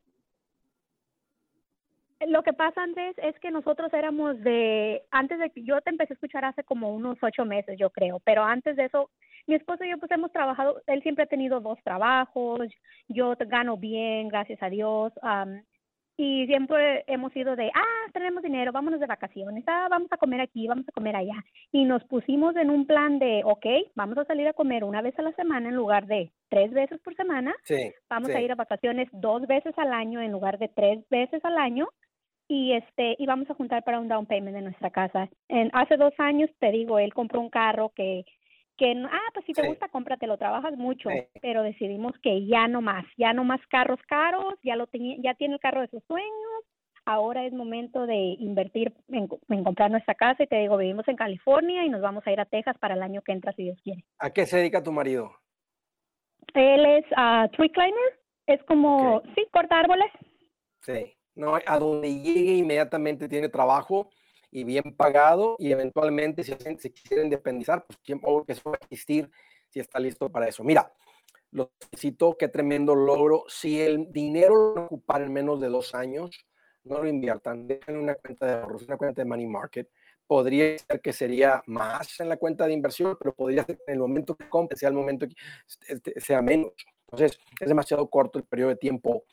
[2.29, 6.13] Lo que pasa, Andrés, es que nosotros éramos de, antes de que yo te empecé
[6.13, 9.11] a escuchar hace como unos ocho meses, yo creo, pero antes de eso
[9.47, 12.61] mi esposo y yo pues hemos trabajado, él siempre ha tenido dos trabajos,
[13.09, 15.13] yo gano bien, gracias a Dios,
[16.17, 20.41] y siempre hemos ido de, ah, tenemos dinero, vámonos de vacaciones, ah, vamos a comer
[20.41, 21.45] aquí, vamos a comer allá.
[21.73, 25.19] Y nos pusimos en un plan de, ok, vamos a salir a comer una vez
[25.19, 27.55] a la semana en lugar de tres veces por semana.
[27.65, 31.43] Sí, vamos a ir a vacaciones dos veces al año en lugar de tres veces
[31.45, 31.89] al año.
[32.53, 35.27] Y este, y vamos a juntar para un down payment de nuestra casa.
[35.49, 38.27] En, hace dos años, te digo, él compró un carro que
[38.77, 41.09] que, ah, pues si te gusta, cómpratelo, trabajas mucho,
[41.41, 45.35] pero decidimos que ya no más, ya no más carros caros, ya lo tenía, ya
[45.35, 46.65] tiene el carro de sus sueños,
[47.07, 49.29] ahora es momento de invertir en,
[49.63, 52.47] comprar nuestra casa y te digo, vivimos en California y nos vamos a ir a
[52.47, 54.05] Texas para el año que entra, si Dios quiere.
[54.19, 55.33] ¿A qué se dedica tu marido?
[56.55, 60.11] Él es uh, tree climber, es como, sí, corta árboles.
[60.81, 64.11] Sí, no, a donde llegue inmediatamente tiene trabajo
[64.51, 69.31] y bien pagado y eventualmente si, se quieren independizar, pues tiempo que eso va existir
[69.71, 70.63] si está listo para eso.
[70.63, 70.93] Mira,
[71.53, 73.45] lo felicito, qué tremendo logro.
[73.49, 76.31] Si el dinero lo ocupar en menos de dos años,
[76.85, 79.89] no lo inviertan, dejen una cuenta de ahorros, una cuenta de money market.
[80.27, 83.95] Podría ser que sería más en la cuenta de inversión, pero podría ser que en
[83.95, 85.35] el momento que compre sea el momento que
[85.89, 86.73] este, sea menos.
[87.07, 89.25] Entonces, es demasiado corto el periodo de tiempo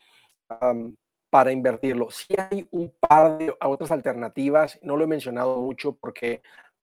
[1.30, 2.10] para invertirlo.
[2.10, 6.42] Si hay un par de otras alternativas, no lo he mencionado mucho porque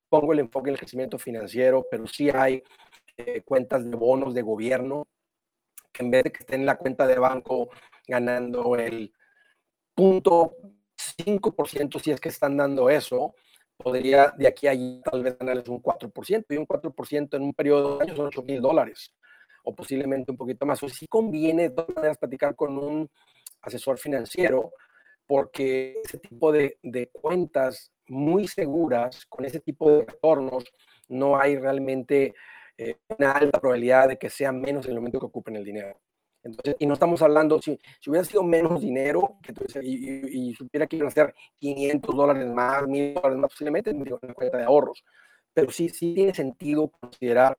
[0.09, 2.62] pongo el enfoque en el crecimiento financiero, pero sí hay
[3.16, 5.06] eh, cuentas de bonos de gobierno
[5.92, 7.70] que en vez de que estén en la cuenta de banco
[8.06, 9.12] ganando el
[9.94, 10.56] punto
[10.96, 13.35] 5%, si es que están dando eso,
[13.76, 17.54] podría de aquí a allí tal vez ganarles un 4%, y un 4% en un
[17.54, 19.14] periodo de años son 8 mil dólares,
[19.64, 20.82] o posiblemente un poquito más.
[20.82, 23.11] O si conviene de todas maneras platicar con un
[23.66, 24.72] asesor financiero,
[25.26, 26.79] porque ese tipo de,
[27.12, 30.64] cuentas muy seguras, con ese tipo de retornos,
[31.09, 32.35] no hay realmente
[32.79, 35.98] eh, una alta probabilidad de que sea menos en el momento que ocupen el dinero.
[36.42, 39.52] Entonces, y no estamos hablando, si, si hubiera sido menos dinero que
[39.83, 44.00] y, y, supiera que iban a ser 500 dólares más, 1000 dólares más, posiblemente en
[44.00, 45.05] una cuenta de ahorros.
[45.52, 47.59] Pero sí, sí tiene sentido considerar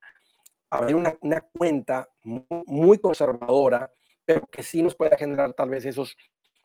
[0.70, 3.92] abrir una, una cuenta muy, muy conservadora
[4.28, 6.18] pero que sí nos pueda generar tal vez esos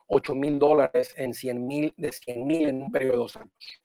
[0.07, 3.83] 8 mil dólares en 100 mil, de 100 mil en un periodo de dos años.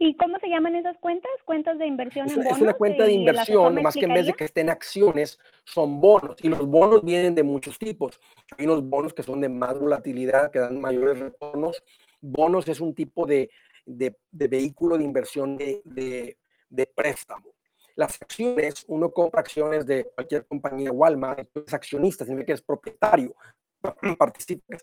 [0.00, 1.30] ¿Y cómo se llaman esas cuentas?
[1.44, 2.56] ¿Cuentas de inversión es, en bonos?
[2.56, 6.36] Es una cuenta de inversión, más que en vez de que estén acciones, son bonos.
[6.42, 8.20] Y los bonos vienen de muchos tipos.
[8.58, 11.84] Hay unos bonos que son de más volatilidad, que dan mayores retornos.
[12.20, 13.48] Bonos es un tipo de,
[13.86, 17.54] de, vehículo de inversión de, de, préstamo.
[17.96, 23.34] Las acciones, uno compra acciones de cualquier compañía, Walmart, es accionista, significa que es propietario,
[24.18, 24.76] participa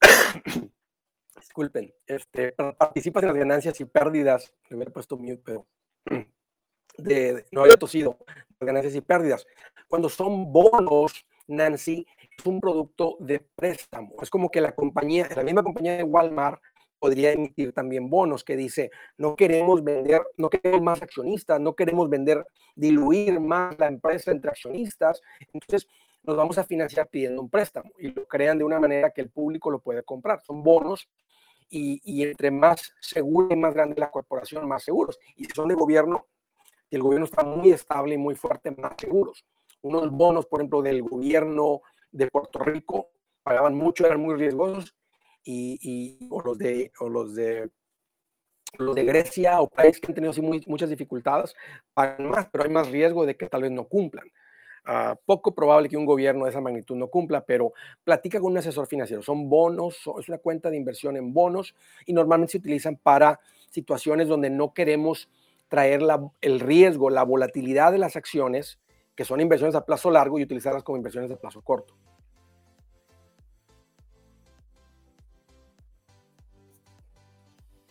[1.36, 5.66] disculpen, este, participas en las ganancias y pérdidas, me hubiera puesto mute, pero
[7.52, 8.18] no había tosido,
[8.60, 9.46] ganancias y pérdidas.
[9.88, 12.06] Cuando son bonos, Nancy,
[12.38, 14.14] es un producto de préstamo.
[14.22, 16.62] Es como que la compañía, la misma compañía de Walmart
[17.00, 22.08] podría emitir también bonos que dice, no queremos vender, no queremos más accionistas, no queremos
[22.10, 25.22] vender, diluir más la empresa entre accionistas.
[25.52, 25.88] Entonces,
[26.22, 29.30] nos vamos a financiar pidiendo un préstamo y lo crean de una manera que el
[29.30, 30.42] público lo puede comprar.
[30.42, 31.08] Son bonos
[31.70, 35.18] y, entre más segura y más grande la corporación, más seguros.
[35.36, 36.26] Y si son de gobierno,
[36.90, 39.44] y el gobierno está muy estable y muy fuerte, más seguros.
[39.80, 41.80] Unos bonos, por ejemplo, del gobierno
[42.12, 43.10] de Puerto Rico
[43.42, 44.94] pagaban mucho, eran muy riesgosos,
[45.44, 47.70] y, o los de, o los de
[48.78, 51.54] los de Grecia o países que han tenido así muchas dificultades
[51.92, 54.30] pagan más, pero hay más riesgo de que tal vez no cumplan.
[54.84, 57.72] Ah, poco probable que un gobierno de esa magnitud no cumpla, pero
[58.02, 59.22] platica con un asesor financiero.
[59.22, 61.74] Son bonos, es una cuenta de inversión en bonos
[62.06, 65.28] y normalmente se utilizan para situaciones donde no queremos
[65.68, 66.00] traer
[66.40, 68.80] el riesgo, la volatilidad de las acciones,
[69.14, 71.94] que son inversiones a plazo largo, y utilizarlas como inversiones de plazo corto.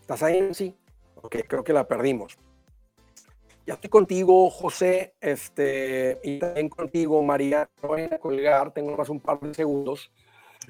[0.10, 0.52] ¿Estás ahí?
[0.56, 0.76] Sí.
[1.22, 2.36] Ok, creo que la perdimos.
[3.68, 7.70] Ya estoy contigo, José, este, y también contigo, María.
[7.84, 10.12] No voy a colgar, tengo más un par de segundos.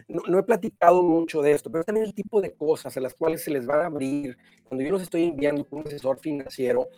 [0.10, 3.42] No, he platicado mucho de esto, pero también el tipo de cosas en las cuales
[3.42, 4.38] se les van a abrir.
[4.66, 6.90] Cuando yo los estoy enviando con un asesor financiero,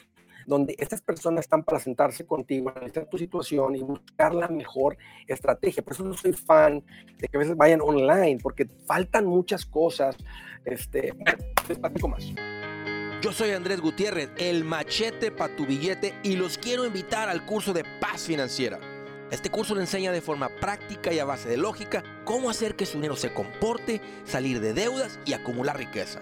[0.45, 5.83] donde estas personas están para sentarse contigo, analizar tu situación y buscar la mejor estrategia.
[5.83, 6.83] Por eso no soy fan
[7.17, 10.15] de que a veces vayan online, porque faltan muchas cosas.
[10.65, 11.13] Este,
[11.67, 12.25] les platico más.
[13.21, 17.71] Yo soy Andrés Gutiérrez, el machete para tu billete y los quiero invitar al curso
[17.71, 18.79] de paz financiera.
[19.29, 22.85] Este curso le enseña de forma práctica y a base de lógica cómo hacer que
[22.85, 26.21] su dinero se comporte, salir de deudas y acumular riqueza.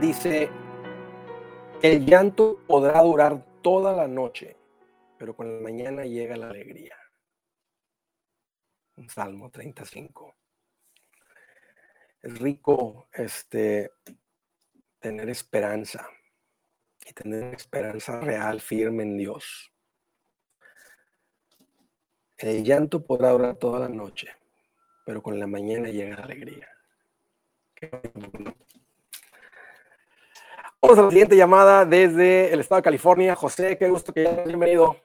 [0.00, 0.48] dice,
[1.82, 4.56] el llanto podrá durar toda la noche,
[5.18, 6.96] pero con la mañana llega la alegría.
[9.08, 10.36] Salmo 35.
[12.22, 13.92] Es rico este,
[14.98, 16.08] tener esperanza
[17.06, 19.72] y tener esperanza real, firme en Dios.
[22.38, 24.28] El llanto podrá durar toda la noche,
[25.04, 26.68] pero con la mañana llega la alegría.
[30.82, 33.36] Vamos a la siguiente llamada desde el estado de California.
[33.36, 34.96] José, qué gusto que hayas bienvenido.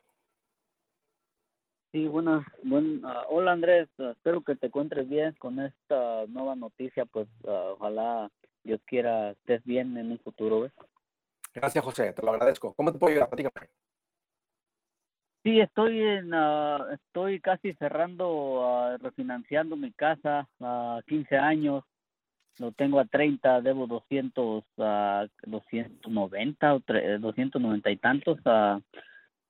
[1.91, 6.55] Sí, buenas, buen, ah, hola Andrés, ah, espero que te encuentres bien con esta nueva
[6.55, 8.31] noticia, pues ah, ojalá
[8.63, 10.69] Dios quiera estés bien en un futuro.
[11.53, 12.73] Gracias José, te lo agradezco.
[12.73, 13.29] ¿Cómo te puedo ayudar?
[15.43, 16.31] Sí, estoy en,
[16.93, 21.83] estoy casi cerrando, refinanciando mi casa a 15 años
[22.57, 26.79] lo tengo a 30, debo 200, a 290 o
[27.19, 28.39] 290 y tantos.
[28.45, 28.81] Uh,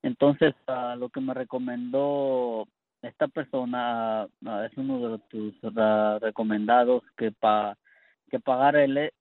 [0.02, 2.68] entonces, uh, lo que me recomendó
[3.02, 4.28] esta persona
[4.66, 5.54] es uno de tus
[6.22, 7.78] recomendados que pa,
[8.30, 9.12] que pagar el eh,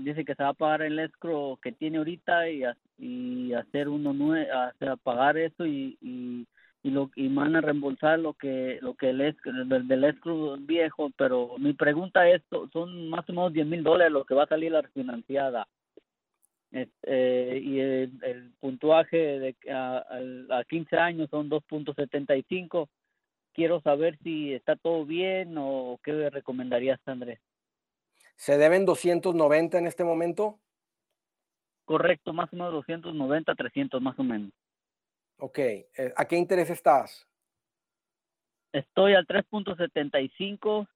[0.00, 2.62] dice que se va a pagar el escro que tiene ahorita y,
[2.98, 6.46] y hacer uno nuevo, hacer pagar eso y, y
[6.82, 9.36] y lo y van a reembolsar lo que lo que el
[9.68, 14.12] del, del escro viejo pero mi pregunta es son más o menos 10 mil dólares
[14.12, 15.66] lo que va a salir la refinanciada
[16.72, 20.04] Este, y el, puntuaje de a,
[20.50, 22.88] a 15 años son 2.75.
[23.52, 27.38] Quiero saber si está todo bien o qué recomendarías, Andrés.
[28.36, 30.58] ¿Se deben 290 en este momento?
[31.84, 34.50] Correcto, más o menos 290, 300 más o menos.
[35.44, 37.28] Ok, eh, ¿a qué interés estás?
[38.72, 40.86] Estoy al 3.75.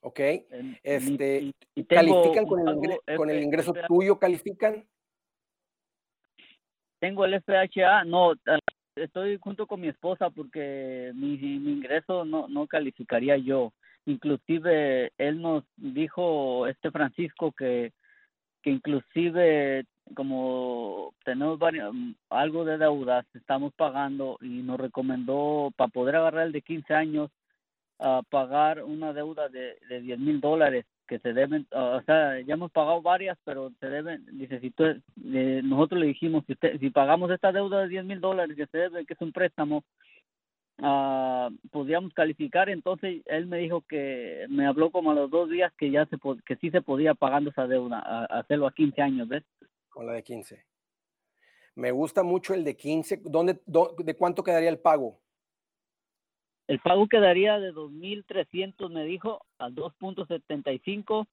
[0.00, 0.20] Ok,
[0.82, 1.54] este,
[1.88, 4.18] ¿califican con el, con el ingreso tuyo?
[4.18, 4.86] ¿Califican?
[7.00, 8.34] Tengo el FHA, no,
[8.94, 13.72] estoy junto con mi esposa porque mi, mi ingreso no, no calificaría yo.
[14.04, 17.94] Inclusive él nos dijo, este Francisco, que
[18.62, 19.84] que inclusive
[20.14, 26.52] como tenemos mm, algo de deudas, estamos pagando y nos recomendó para poder agarrar el
[26.52, 27.30] de 15 años
[27.98, 32.54] a pagar una deuda de, de 10 mil dólares que se deben, o sea, ya
[32.54, 36.78] hemos pagado varias, pero se deben, dice, si tú, eh, nosotros le dijimos, si, usted,
[36.78, 39.82] si pagamos esta deuda de 10 mil dólares que se debe, que es un préstamo,
[40.80, 45.72] uh, podíamos calificar, entonces él me dijo que me habló como a los dos días
[45.78, 49.42] que ya se que sí se podía pagando esa deuda, hacerlo a 15 años, ¿ves?
[49.98, 50.64] Con la de 15.
[51.74, 53.20] Me gusta mucho el de 15.
[53.24, 55.20] ¿Dónde, ¿De cuánto quedaría el pago?
[56.68, 61.26] El pago quedaría de 2.300, me dijo, a 2.75.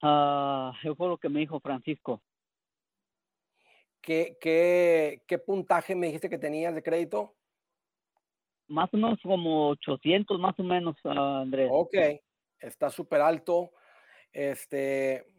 [0.00, 2.22] Uh, eso fue lo que me dijo Francisco.
[4.00, 7.34] ¿Qué, qué, ¿Qué puntaje me dijiste que tenías de crédito?
[8.68, 11.68] más o menos como 800 más o menos, uh, Andrés.
[11.70, 11.96] Ok,
[12.60, 13.72] está súper alto.
[14.32, 15.35] Este,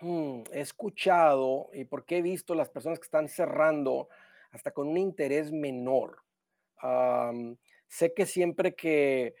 [0.00, 4.08] hmm, he escuchado y porque he visto las personas que están cerrando
[4.50, 6.18] hasta con un interés menor.
[7.88, 9.34] sé que siempre que,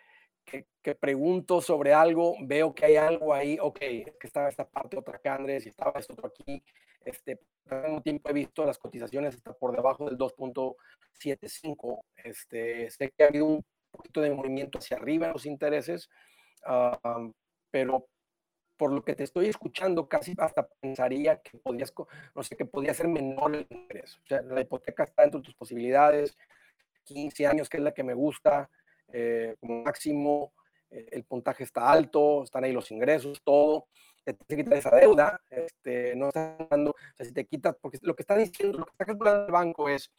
[0.82, 5.16] que, pregunto sobre algo, veo que hay algo ahí, ok, que estaba esta parte otra
[5.16, 6.62] acá, Andrés, y estaba esto aquí.
[7.04, 7.40] Este,
[7.70, 12.04] al tiempo he visto las cotizaciones hasta por debajo del 2.75.
[12.16, 16.08] Este, sé que ha habido un poquito de movimiento hacia arriba en los intereses,
[17.70, 18.06] pero
[18.80, 21.92] por lo que te estoy escuchando, casi hasta pensaría que podías,
[22.34, 24.18] no sé, que podía ser menor el interés.
[24.24, 26.34] O sea, la hipoteca está dentro de tus posibilidades,
[27.04, 28.70] 15 años, que es la que me gusta,
[29.12, 30.54] eh, como máximo,
[30.90, 33.88] eh, el puntaje está alto, están ahí los ingresos, todo
[34.24, 37.76] te tienes que quitar esa deuda, este, no están dando, o sea, si te quitas,
[37.82, 40.10] porque lo que está diciendo, lo que está calculando el banco es,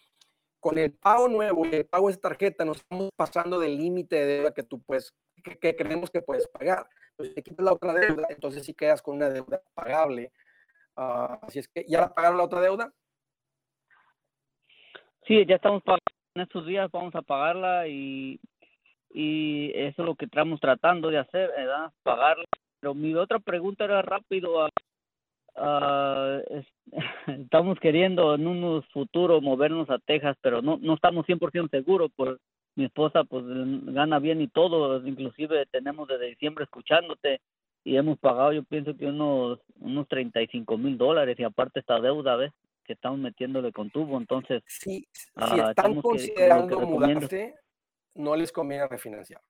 [0.59, 4.25] con el pago nuevo el pago de esa tarjeta, nos estamos pasando del límite de
[4.25, 5.11] deuda que tú puedes,
[5.59, 6.87] que, creemos que puedes pagar.
[7.23, 10.31] Si te quitas la otra deuda, entonces sí quedas con una deuda pagable.
[10.95, 12.93] Uh, así es que, ¿ya la pagaron la otra deuda?
[15.27, 16.03] Sí, ya estamos pagando
[16.35, 18.39] en estos días, vamos a pagarla y,
[19.09, 21.91] y eso es lo que estamos tratando de hacer, ¿verdad?
[22.03, 22.45] Pagarla
[22.81, 24.67] pero mi otra pregunta era rápido.
[27.27, 32.11] estamos queriendo en un futuro movernos a Texas, pero no, no estamos 100% seguros.
[32.75, 37.41] Mi esposa pues gana bien y todo, inclusive tenemos desde diciembre escuchándote
[37.83, 42.35] y hemos pagado yo pienso que unos unos 35 mil dólares y aparte esta deuda,
[42.35, 42.51] ¿ves?
[42.83, 44.63] Que estamos metiéndole con tubo, entonces...
[44.67, 47.55] Si ah, están considerando mudarse,
[48.15, 49.41] no les conviene refinanciar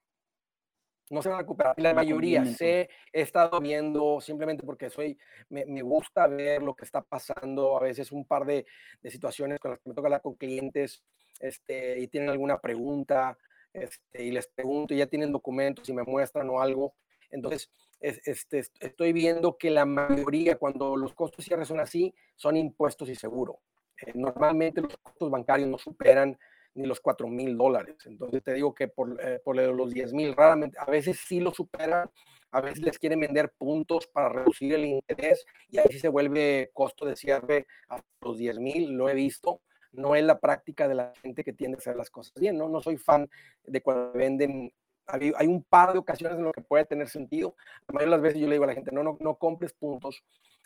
[1.11, 1.75] no se van a recuperar.
[1.77, 5.17] La mayoría sé, he estado viendo simplemente porque soy,
[5.49, 8.65] me, me, gusta ver lo que está pasando, a veces un par de,
[9.01, 11.03] de, situaciones con las que me toca hablar con clientes
[11.41, 13.37] este, y tienen alguna pregunta
[13.73, 16.93] este, y les pregunto y ya tienen documentos y me muestran o algo.
[17.29, 17.69] Entonces,
[17.99, 23.15] este, estoy viendo que la mayoría, cuando los costos cierres son así, son impuestos y
[23.15, 23.59] seguro.
[24.01, 26.37] Eh, normalmente los costos bancarios no superan
[26.73, 27.95] ni los 4 mil dólares.
[28.05, 31.51] Entonces te digo que por, eh, por los 10 mil, raramente, a veces sí lo
[31.53, 32.09] superan,
[32.51, 36.69] a veces les quieren vender puntos para reducir el interés y ahí sí se vuelve
[36.73, 39.61] costo de cierre a los 10 mil, lo he visto.
[39.93, 42.69] No es la práctica de la gente que tiende a hacer las cosas bien, ¿no?
[42.69, 43.29] No soy fan
[43.63, 44.71] de cuando venden
[45.07, 47.55] hay, un par de ocasiones en lo que puede tener sentido.
[47.87, 49.73] La mayoría de las veces yo le digo a la gente, no, no, no compres
[49.73, 50.23] puntos,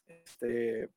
[0.07, 0.89] este,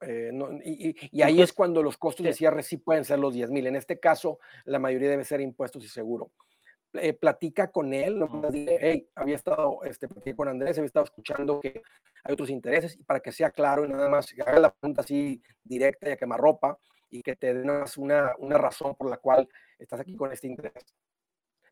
[0.00, 0.32] eh,
[0.64, 3.66] y, ahí es cuando los costos de cierre sí pueden ser los 10 mil.
[3.66, 6.32] En este caso, la mayoría debe ser impuestos y seguro.
[6.94, 11.82] Eh, platica con él, no hey, había estado, este, con Andrés, había estado escuchando que
[12.22, 15.42] hay otros intereses y para que sea claro y nada más haga la pregunta así
[15.64, 16.78] directa y a quemarropa
[17.12, 19.48] y que te den una, una razón por la cual
[19.78, 20.94] estás aquí con este interés.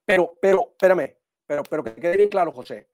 [0.04, 1.16] Pero, pero, espérame,
[1.46, 2.86] pero, pero que quede bien claro, José,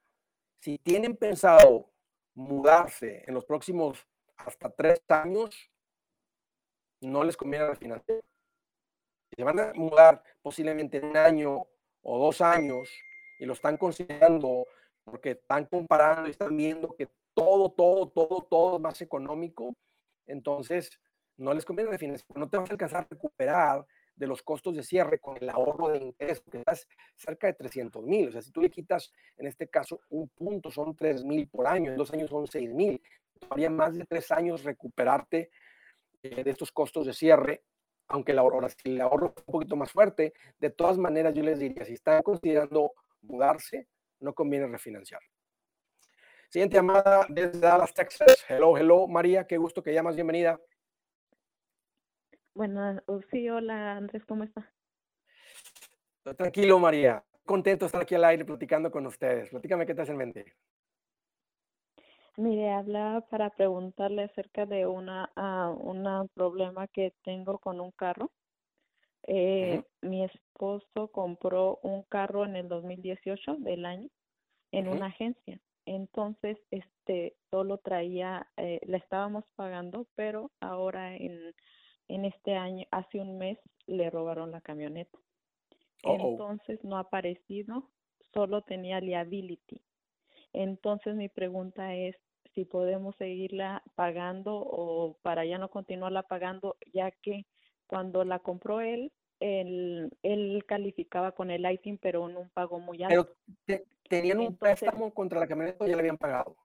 [0.61, 1.91] si tienen pensado
[2.35, 5.71] mudarse en los próximos hasta tres años,
[7.01, 8.21] no les conviene refinanciar.
[9.31, 11.67] Si se van a mudar posiblemente en un año
[12.03, 12.89] o dos años
[13.41, 14.67] y lo están considerando
[15.05, 19.75] porque están comparando y están viendo que todo, todo, todo, todo más económico.
[20.27, 20.91] Entonces,
[21.39, 24.83] no les conviene refinanciar, no te vas a alcanzar a recuperar de los costos de
[24.83, 28.29] cierre con el ahorro de ingreso, que estás cerca de 300 mil.
[28.29, 31.67] O sea, si tú le quitas, en este caso, un punto, son 3 mil por
[31.67, 33.03] año, en dos años son 6 mil.
[33.39, 35.51] Todavía más de tres años recuperarte
[36.23, 37.63] eh, de estos costos de cierre,
[38.09, 41.43] aunque el ahorro, si el ahorro es un poquito más fuerte, de todas maneras yo
[41.43, 43.89] les diría, si están considerando mudarse,
[44.21, 45.21] no conviene refinanciar.
[46.49, 48.45] Siguiente llamada desde Dallas, Texas.
[48.49, 50.59] Hello, hello, María, qué gusto que llamas, bienvenida.
[52.57, 52.99] Bueno,
[53.31, 54.73] sí, hola Andrés, ¿cómo está?
[56.39, 57.23] Tranquilo, María.
[57.45, 59.51] Contento de estar aquí al aire platicando con ustedes.
[59.51, 60.55] Platícame qué te hace en mente.
[62.39, 68.33] Mire, hablaba para preguntarle acerca de una, uh, un problema que tengo con un carro.
[69.27, 74.09] Eh, Mi esposo compró un carro en el 2018 del año
[74.73, 75.61] en una agencia.
[75.85, 81.55] Entonces, este, solo traía, eh, le estábamos pagando, pero ahora en,
[82.09, 85.19] en este año, hace un mes, le robaron la camioneta.
[86.03, 87.89] Entonces no ha aparecido,
[88.33, 89.83] solo tenía liability.
[90.53, 92.17] Entonces mi pregunta es
[92.55, 97.47] si podemos seguirla pagando o para ya no continuarla pagando, ya que
[97.87, 103.03] cuando la compró él, él, él calificaba con el ITIN, pero en un pago muy
[103.03, 103.37] alto.
[103.67, 106.57] Pero tenían un préstamo contra la camioneta o ya le habían pagado.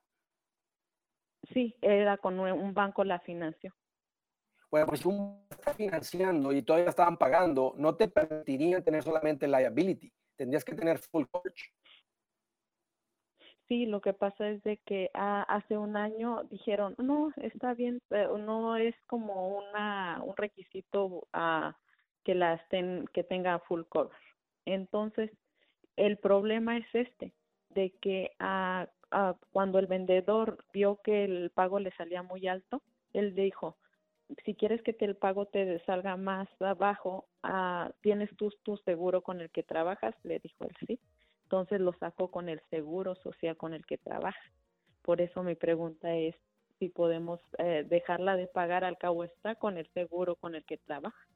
[1.54, 3.74] Sí, era con un banco la financió.
[4.72, 10.12] Bueno, pues un está financiando y todavía estaban pagando, no te permitirían tener solamente liability,
[10.38, 11.74] tendrías que tener full coverage.
[13.68, 18.02] Sí, lo que pasa es de que ah, hace un año dijeron, no, está bien,
[18.10, 21.72] no es como una un requisito uh,
[22.24, 24.18] que las ten, que tenga full cover.
[24.66, 25.32] Entonces,
[25.96, 27.34] el problema es este,
[27.70, 32.82] de que uh, cuando el vendedor vio que el pago le salía muy alto,
[33.14, 33.78] él dijo,
[34.46, 39.22] si quieres que te, el pago te salga más abajo, uh, ¿tienes tú tu seguro
[39.22, 40.16] con el que trabajas?
[40.24, 41.00] Le dijo él sí.
[41.44, 44.40] Entonces lo sacó con el seguro social con el que trabaja.
[45.02, 46.36] Por eso mi pregunta es
[46.80, 50.78] si podemos eh, dejarla de pagar al cabo está con el seguro con el que
[50.78, 51.28] trabaja,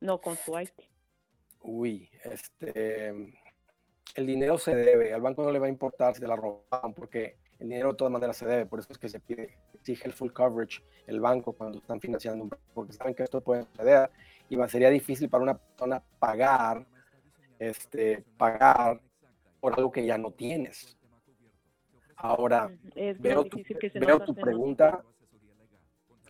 [0.00, 0.74] no con su IT.
[1.62, 3.08] Uy, este,
[4.14, 6.92] el dinero se debe, al banco no le va a importar si te la roban
[6.94, 9.56] porque el dinero de todas maneras se debe, por eso es que se pide,
[9.88, 14.10] exige el full coverage el banco cuando están financiando, porque saben que esto puede suceder
[14.50, 16.86] y va, sería difícil para una persona pagar,
[17.58, 19.00] este, pagar
[19.58, 20.98] por algo que ya no tienes.
[22.16, 22.70] Ahora,
[23.18, 23.62] veo tu,
[23.94, 25.02] veo tu pregunta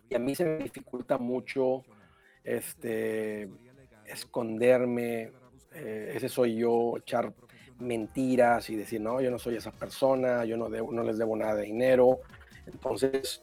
[0.09, 1.83] y a mí se me dificulta mucho
[2.45, 3.49] este,
[4.07, 5.33] esconderme,
[5.75, 7.35] eh, ese soy yo, echar
[7.81, 11.37] mentiras y decir, no, yo no soy esa persona, yo no, debo, no les debo
[11.37, 12.21] nada de dinero.
[12.67, 13.43] Entonces,